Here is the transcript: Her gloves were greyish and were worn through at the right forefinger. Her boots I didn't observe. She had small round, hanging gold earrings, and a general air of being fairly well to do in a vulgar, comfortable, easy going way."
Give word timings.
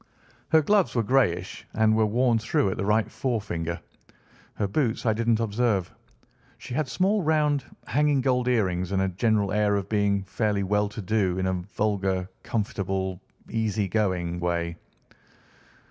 Her 0.49 0.63
gloves 0.63 0.95
were 0.95 1.03
greyish 1.03 1.67
and 1.75 1.95
were 1.95 2.07
worn 2.07 2.39
through 2.39 2.71
at 2.71 2.77
the 2.77 2.83
right 2.85 3.07
forefinger. 3.11 3.79
Her 4.55 4.67
boots 4.67 5.05
I 5.05 5.13
didn't 5.13 5.39
observe. 5.39 5.93
She 6.57 6.73
had 6.73 6.87
small 6.87 7.21
round, 7.21 7.63
hanging 7.85 8.19
gold 8.21 8.47
earrings, 8.47 8.91
and 8.93 8.99
a 9.03 9.09
general 9.09 9.51
air 9.51 9.75
of 9.75 9.89
being 9.89 10.23
fairly 10.23 10.63
well 10.63 10.89
to 10.89 11.03
do 11.03 11.37
in 11.37 11.45
a 11.45 11.53
vulgar, 11.53 12.27
comfortable, 12.41 13.21
easy 13.47 13.87
going 13.87 14.39
way." 14.39 14.75